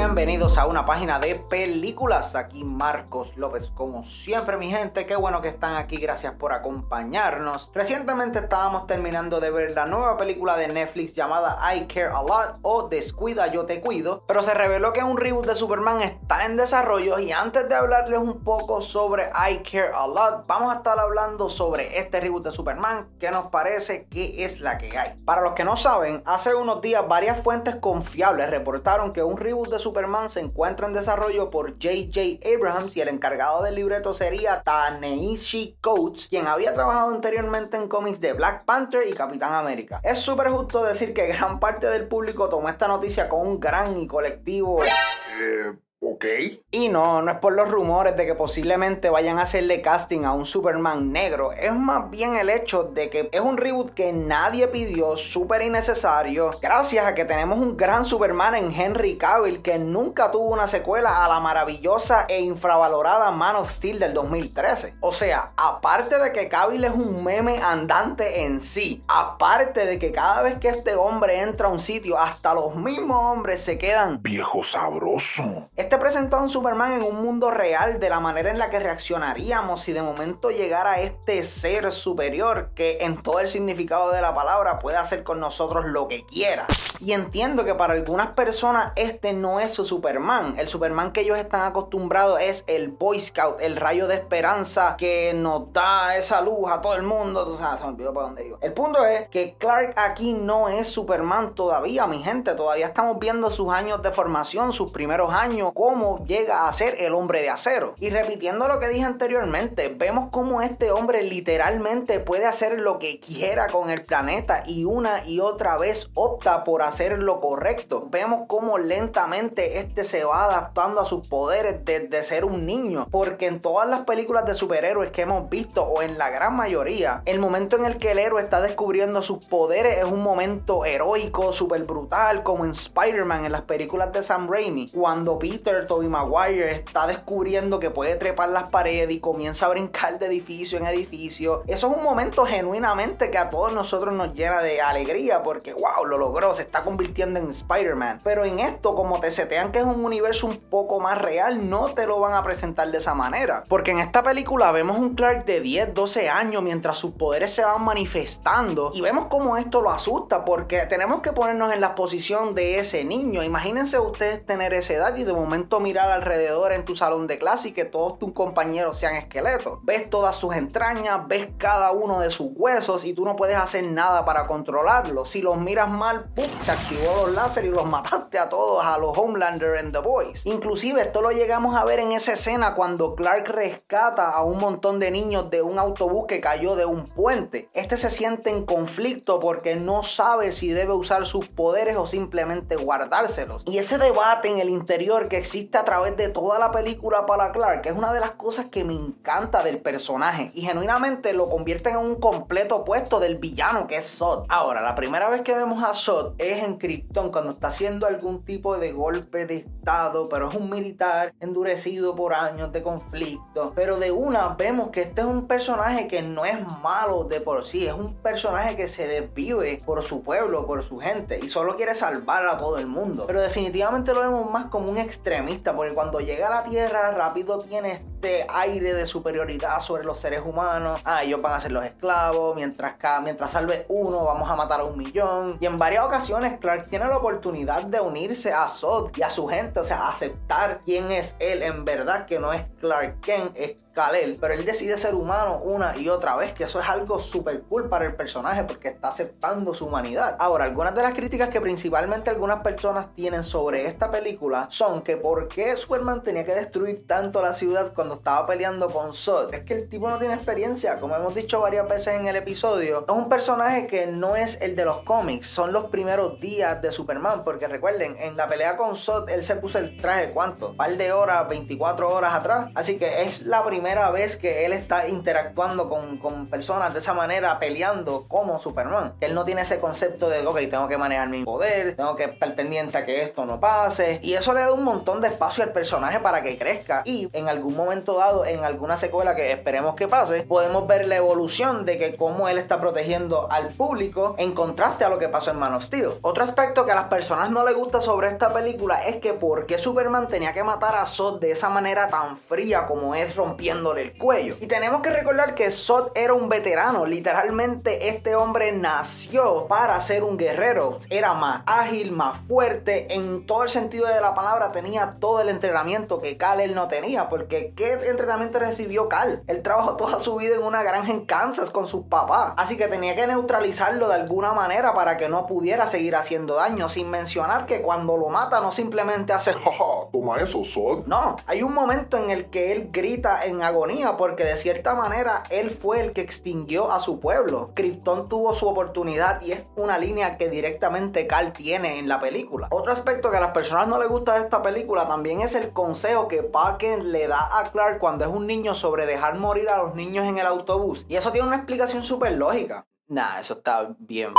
[0.00, 2.34] Bienvenidos a una página de películas.
[2.34, 5.04] Aquí Marcos López, como siempre, mi gente.
[5.04, 5.98] Qué bueno que están aquí.
[5.98, 7.70] Gracias por acompañarnos.
[7.74, 12.60] Recientemente estábamos terminando de ver la nueva película de Netflix llamada I Care a Lot
[12.62, 14.24] o Descuida, yo te cuido.
[14.26, 17.18] Pero se reveló que un reboot de Superman está en desarrollo.
[17.18, 21.50] Y antes de hablarles un poco sobre I Care a Lot, vamos a estar hablando
[21.50, 23.10] sobre este reboot de Superman.
[23.20, 24.06] ¿Qué nos parece?
[24.08, 25.20] ¿Qué es la que hay?
[25.26, 29.68] Para los que no saben, hace unos días varias fuentes confiables reportaron que un reboot
[29.68, 29.89] de Superman
[30.30, 32.46] se encuentra en desarrollo por J.J.
[32.48, 38.20] Abrahams y el encargado del libreto sería Taneishi Coates, quien había trabajado anteriormente en cómics
[38.20, 40.00] de Black Panther y Capitán América.
[40.02, 43.98] Es súper justo decir que gran parte del público tomó esta noticia con un gran
[43.98, 44.82] y colectivo...
[44.84, 45.76] Eh,
[46.20, 46.60] ok.
[46.70, 50.32] Y no, no es por los rumores de que posiblemente vayan a hacerle casting a
[50.32, 51.52] un Superman negro.
[51.52, 56.50] Es más bien el hecho de que es un reboot que nadie pidió, súper innecesario.
[56.60, 61.24] Gracias a que tenemos un gran Superman en Henry Cavill que nunca tuvo una secuela
[61.24, 64.94] a la maravillosa e infravalorada Man of Steel del 2013.
[65.00, 70.12] O sea, aparte de que Cavill es un meme andante en sí, aparte de que
[70.12, 74.22] cada vez que este hombre entra a un sitio, hasta los mismos hombres se quedan
[74.22, 75.68] Viejo sabroso.
[75.76, 78.80] este presentó a un Superman en un mundo real de la manera en la que
[78.80, 84.34] reaccionaríamos si de momento llegara este ser superior que en todo el significado de la
[84.34, 86.66] palabra puede hacer con nosotros lo que quiera.
[86.98, 90.56] Y entiendo que para algunas personas este no es su Superman.
[90.58, 95.32] El Superman que ellos están acostumbrados es el Boy Scout, el rayo de esperanza que
[95.32, 97.46] nos da esa luz a todo el mundo.
[97.46, 98.58] Tú sabes, se me olvidó para dónde iba.
[98.60, 102.54] El punto es que Clark aquí no es Superman todavía, mi gente.
[102.54, 107.14] Todavía estamos viendo sus años de formación, sus primeros años, cómo llega a ser el
[107.14, 107.94] hombre de acero.
[107.98, 113.20] Y repitiendo lo que dije anteriormente, vemos cómo este hombre literalmente puede hacer lo que
[113.20, 118.06] quiera con el planeta y una y otra vez opta por hacer lo correcto.
[118.10, 123.06] Vemos cómo lentamente este se va adaptando a sus poderes desde ser un niño.
[123.10, 127.22] Porque en todas las películas de superhéroes que hemos visto, o en la gran mayoría,
[127.26, 131.52] el momento en el que el héroe está descubriendo sus poderes es un momento heroico,
[131.52, 134.88] súper brutal, como en Spider-Man en las películas de Sam Raimi.
[134.88, 140.20] Cuando Peter, Tobey Maguire, está descubriendo que puede trepar las paredes y comienza a brincar
[140.20, 141.64] de edificio en edificio.
[141.66, 146.04] Eso es un momento genuinamente que a todos nosotros nos llena de alegría porque, wow,
[146.06, 148.20] lo logró, se está convirtiendo en Spider-Man.
[148.22, 151.88] Pero en esto, como te setean que es un universo un poco más real, no
[151.88, 153.64] te lo van a presentar de esa manera.
[153.66, 157.64] Porque en esta película vemos un Clark de 10, 12 años mientras sus poderes se
[157.64, 162.54] van manifestando y vemos cómo esto lo asusta porque tenemos que ponernos en la posición
[162.54, 163.42] de ese niño.
[163.42, 167.68] Imagínense ustedes tener esa edad y de momento mirar alrededor en tu salón de clase
[167.68, 169.78] y que todos tus compañeros sean esqueletos.
[169.82, 173.84] Ves todas sus entrañas, ves cada uno de sus huesos y tú no puedes hacer
[173.84, 175.30] nada para controlarlos.
[175.30, 176.46] Si los miras mal, ¡pum!
[176.60, 180.46] se activó los láser y los mataste a todos, a los Homelander and The Boys.
[180.46, 184.98] Inclusive esto lo llegamos a ver en esa escena cuando Clark rescata a un montón
[184.98, 187.68] de niños de un autobús que cayó de un puente.
[187.74, 192.76] Este se siente en conflicto porque no sabe si debe usar sus poderes o simplemente
[192.76, 193.62] guardárselos.
[193.66, 197.52] Y ese debate en el interior que existe a través de toda la película para
[197.52, 201.90] Clark es una de las cosas que me encanta del personaje y genuinamente lo convierte
[201.90, 204.46] en un completo opuesto del villano que es Zod.
[204.48, 208.44] Ahora, la primera vez que vemos a Zod es en Krypton cuando está haciendo algún
[208.44, 213.72] tipo de golpe de estado, pero es un militar endurecido por años de conflicto.
[213.74, 217.66] Pero de una vemos que este es un personaje que no es malo de por
[217.66, 221.76] sí, es un personaje que se desvive por su pueblo, por su gente y solo
[221.76, 223.24] quiere salvar a todo el mundo.
[223.26, 227.58] Pero definitivamente lo vemos más como un extremista, porque cuando llega a la Tierra rápido
[227.58, 231.00] tiene este aire de superioridad sobre los seres humanos.
[231.04, 234.80] Ah, ellos van a ser los esclavos, mientras, cada, mientras salve uno vamos a matar
[234.80, 235.56] a un millón.
[235.60, 239.46] Y en varias ocasiones Clark tiene la oportunidad de unirse a Zod y a su
[239.48, 243.76] gente, o sea, aceptar quién es él en verdad, que no es Clark Kent, es
[243.92, 247.62] Kal-El, pero él decide ser humano una y otra vez, que eso es algo súper
[247.62, 250.36] cool para el personaje porque está aceptando su humanidad.
[250.38, 255.16] Ahora, algunas de las críticas que principalmente algunas personas tienen sobre esta película son que
[255.16, 259.52] por qué Superman tenía que destruir tanto la ciudad cuando estaba peleando con Zod.
[259.54, 263.04] Es que el tipo no tiene experiencia, como hemos dicho varias veces en el episodio.
[263.08, 266.92] Es un personaje que no es el de los cómics, son los primeros días de
[266.92, 270.70] Superman, porque recuerden, en la pelea con Zod él se puso el traje, ¿cuánto?
[270.70, 272.70] Un par de horas, 24 horas atrás.
[272.74, 277.14] Así que es la primera vez que él está interactuando con, con personas de esa
[277.14, 279.14] manera, peleando como Superman.
[279.20, 282.54] Él no tiene ese concepto de, ok, tengo que manejar mi poder, tengo que estar
[282.54, 284.20] pendiente a que esto no pase.
[284.22, 287.02] Y eso le da un montón de espacio al personaje para que crezca.
[287.04, 291.16] Y en algún momento dado, en alguna secuela que esperemos que pase, podemos ver la
[291.16, 295.50] evolución de que cómo él está protegiendo al público en contraste a lo que pasó
[295.50, 296.12] en Man of Steel.
[296.22, 299.66] Otro aspecto que a las personas no les gusta sobre esta película es que por
[299.66, 304.02] qué Superman tenía que matar a Zod de esa manera tan fría como es rompiéndole
[304.02, 304.56] el cuello.
[304.60, 310.24] Y tenemos que recordar que Zod era un veterano, literalmente este hombre nació para ser
[310.24, 315.16] un guerrero, era más ágil, más fuerte, en todo el sentido de la palabra tenía
[315.20, 319.42] todo el entrenamiento que Cal él no tenía, porque ¿qué entrenamiento recibió Cal?
[319.46, 322.88] Él trabajó toda su vida en una granja en Kansas con sus papás, así que
[322.88, 327.66] tenía que neutralizarlo de alguna manera para que no pudiera seguir haciendo daño, sin mencionar
[327.66, 329.54] que cuando lo mata no simplemente hace
[330.12, 331.06] toma eso, Sod.
[331.06, 335.42] No, hay un momento en el que él grita en agonía porque de cierta manera
[335.50, 337.70] él fue el que extinguió a su pueblo.
[337.74, 342.68] Krypton tuvo su oportunidad y es una línea que directamente Cal tiene en la película.
[342.70, 345.72] Otro aspecto que a las personas no les gusta de esta película también es el
[345.72, 349.76] consejo que Parker le da a Clark cuando es un niño sobre dejar morir a
[349.78, 351.04] los niños en el autobús.
[351.08, 352.86] Y eso tiene una explicación súper lógica.
[353.08, 354.32] Nah, eso está bien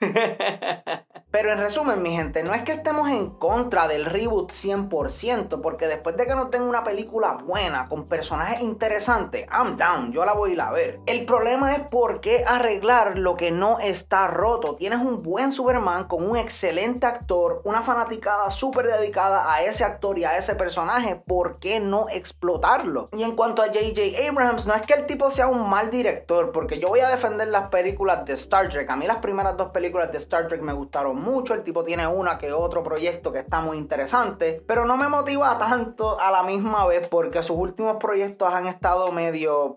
[1.38, 5.86] Pero en resumen, mi gente, no es que estemos en contra del reboot 100%, porque
[5.86, 10.32] después de que no tenga una película buena, con personajes interesantes, I'm down, yo la
[10.32, 11.00] voy a ir a ver.
[11.04, 14.76] El problema es por qué arreglar lo que no está roto.
[14.76, 20.18] Tienes un buen Superman con un excelente actor, una fanaticada súper dedicada a ese actor
[20.18, 23.10] y a ese personaje, ¿por qué no explotarlo?
[23.12, 26.50] Y en cuanto a JJ Abrams, no es que el tipo sea un mal director,
[26.50, 28.88] porque yo voy a defender las películas de Star Trek.
[28.88, 31.54] A mí las primeras dos películas de Star Trek me gustaron mucho.
[31.54, 34.62] El tipo tiene una que otro proyecto que está muy interesante.
[34.66, 39.12] Pero no me motiva tanto a la misma vez porque sus últimos proyectos han estado
[39.12, 39.76] medio.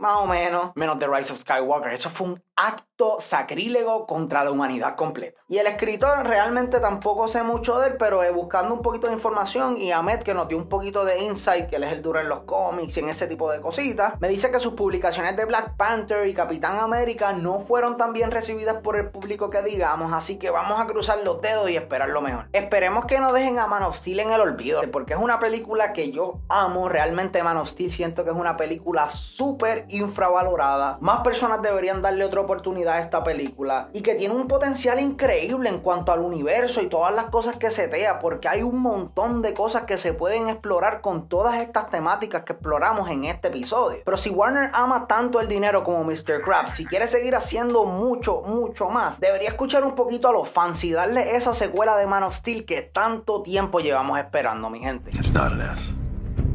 [0.00, 0.72] más o menos.
[0.76, 1.92] Menos The Rise of Skywalker.
[1.92, 5.40] Eso fue un acto sacrílego contra la humanidad completa.
[5.48, 9.12] Y el escritor realmente tampoco sé mucho de él, pero eh, buscando un poquito de
[9.12, 12.20] información y Ahmed que nos dio un poquito de insight, que él es el duro
[12.20, 15.44] en los cómics y en ese tipo de cositas, me dice que sus publicaciones de
[15.44, 20.12] Black Panther y Capitán América no fueron tan bien recibidas por el público que digamos,
[20.12, 22.48] así que vamos a cruzar los dedos y esperar lo mejor.
[22.52, 25.92] Esperemos que no dejen a Man of Steel en el olvido, porque es una película
[25.92, 30.98] que yo amo, realmente Man of Steel siento que es una película súper infravalorada.
[31.00, 35.68] Más personas deberían darle otro oportunidad a esta película y que tiene un potencial increíble
[35.68, 39.52] en cuanto al universo y todas las cosas que setea, porque hay un montón de
[39.52, 43.98] cosas que se pueden explorar con todas estas temáticas que exploramos en este episodio.
[44.04, 46.40] Pero si Warner ama tanto el dinero como Mr.
[46.42, 50.82] Krabs, si quiere seguir haciendo mucho, mucho más, debería escuchar un poquito a los fans
[50.84, 55.10] y darle esa secuela de Man of Steel que tanto tiempo llevamos esperando, mi gente.
[55.10, 55.92] It's not an S.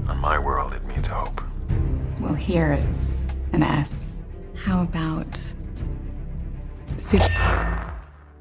[0.10, 1.42] On my world, it means hope.
[2.20, 3.14] Well, here it's
[3.54, 4.08] an S.
[4.66, 5.54] How about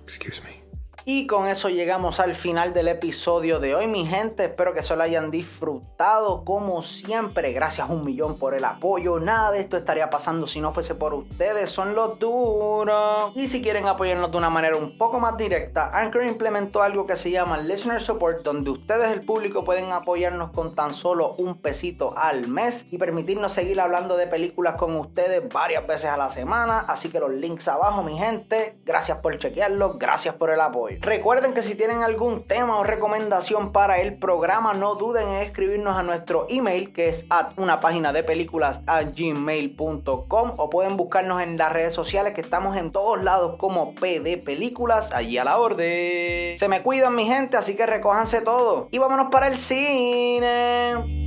[0.04, 0.61] Excuse me.
[1.04, 4.44] Y con eso llegamos al final del episodio de hoy, mi gente.
[4.44, 7.52] Espero que se lo hayan disfrutado como siempre.
[7.52, 9.18] Gracias un millón por el apoyo.
[9.18, 11.70] Nada de esto estaría pasando si no fuese por ustedes.
[11.70, 13.32] Son los duros.
[13.34, 17.16] Y si quieren apoyarnos de una manera un poco más directa, Anchor implementó algo que
[17.16, 22.14] se llama Listener Support, donde ustedes, el público, pueden apoyarnos con tan solo un pesito
[22.16, 26.84] al mes y permitirnos seguir hablando de películas con ustedes varias veces a la semana.
[26.86, 28.78] Así que los links abajo, mi gente.
[28.84, 29.94] Gracias por chequearlo.
[29.98, 30.91] Gracias por el apoyo.
[31.00, 35.96] Recuerden que si tienen algún tema o recomendación para el programa, no duden en escribirnos
[35.96, 41.42] a nuestro email que es a una página de películas a gmail.com o pueden buscarnos
[41.42, 45.58] en las redes sociales que estamos en todos lados como PD Películas, allí a la
[45.58, 46.56] orden.
[46.56, 51.21] Se me cuidan mi gente, así que recójanse todo y vámonos para el cine.